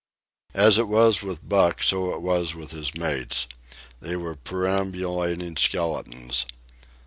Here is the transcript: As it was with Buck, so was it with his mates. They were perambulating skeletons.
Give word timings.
As 0.55 0.79
it 0.79 0.87
was 0.87 1.21
with 1.21 1.47
Buck, 1.47 1.83
so 1.83 2.17
was 2.17 2.53
it 2.53 2.55
with 2.55 2.71
his 2.71 2.95
mates. 2.95 3.45
They 3.99 4.15
were 4.15 4.35
perambulating 4.35 5.57
skeletons. 5.57 6.47